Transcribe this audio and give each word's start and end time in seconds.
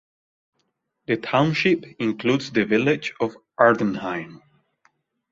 The 1.05 1.17
township 1.17 1.85
includes 1.99 2.49
the 2.51 2.65
village 2.65 3.13
of 3.19 3.37
Ardenheim. 3.59 4.41